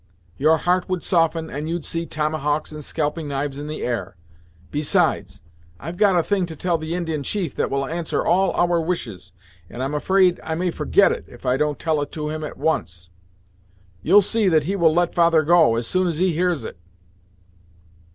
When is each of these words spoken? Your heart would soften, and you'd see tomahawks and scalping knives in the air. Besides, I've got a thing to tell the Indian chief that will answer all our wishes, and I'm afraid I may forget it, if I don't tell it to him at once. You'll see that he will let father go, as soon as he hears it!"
Your 0.35 0.57
heart 0.57 0.89
would 0.89 1.03
soften, 1.03 1.51
and 1.51 1.69
you'd 1.69 1.85
see 1.85 2.07
tomahawks 2.07 2.71
and 2.71 2.83
scalping 2.83 3.27
knives 3.27 3.59
in 3.59 3.67
the 3.67 3.83
air. 3.83 4.15
Besides, 4.71 5.43
I've 5.79 5.95
got 5.97 6.15
a 6.17 6.23
thing 6.23 6.47
to 6.47 6.55
tell 6.55 6.79
the 6.79 6.95
Indian 6.95 7.21
chief 7.21 7.53
that 7.53 7.69
will 7.69 7.85
answer 7.85 8.25
all 8.25 8.51
our 8.53 8.81
wishes, 8.81 9.31
and 9.69 9.83
I'm 9.83 9.93
afraid 9.93 10.39
I 10.43 10.55
may 10.55 10.71
forget 10.71 11.11
it, 11.11 11.25
if 11.27 11.45
I 11.45 11.55
don't 11.55 11.77
tell 11.77 12.01
it 12.01 12.11
to 12.13 12.29
him 12.29 12.43
at 12.43 12.57
once. 12.57 13.11
You'll 14.01 14.23
see 14.23 14.49
that 14.49 14.63
he 14.63 14.75
will 14.75 14.91
let 14.91 15.13
father 15.13 15.43
go, 15.43 15.75
as 15.75 15.85
soon 15.85 16.07
as 16.07 16.17
he 16.17 16.33
hears 16.33 16.65
it!" 16.65 16.79